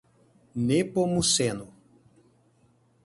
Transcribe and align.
Nepomuceno 0.67 1.67